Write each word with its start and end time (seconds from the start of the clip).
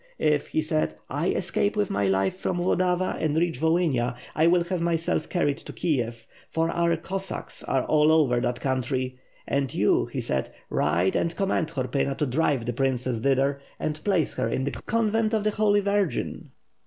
If,' 0.17 0.47
he 0.47 0.63
said, 0.63 0.95
*I 1.11 1.27
escape 1.27 1.75
with 1.75 1.91
my 1.91 2.07
life 2.07 2.35
from 2.35 2.57
Vlo 2.57 2.75
dava 2.75 3.21
and 3.21 3.37
reach 3.37 3.59
Volhynia 3.59 4.15
I 4.33 4.47
will 4.47 4.63
have 4.63 4.81
myself 4.81 5.29
carried 5.29 5.57
to 5.59 5.73
Kiev, 5.73 6.25
for 6.49 6.71
our 6.71 6.97
Cossacks 6.97 7.61
are 7.65 7.83
all 7.85 8.11
over 8.11 8.39
that 8.39 8.59
country. 8.59 9.19
And 9.47 9.71
you,* 9.71 10.07
he 10.07 10.19
said, 10.19 10.49
'ride 10.71 11.15
and 11.15 11.35
command 11.35 11.69
Horpyna 11.69 12.17
to 12.17 12.25
drive 12.25 12.65
the 12.65 12.73
princess 12.73 13.19
thither 13.19 13.61
and 13.79 14.03
place 14.03 14.33
her 14.37 14.49
in 14.49 14.63
the 14.63 14.71
convent 14.71 15.35
of 15.35 15.43
the 15.43 15.51
Holy 15.51 15.81
Virgin.' 15.81 16.49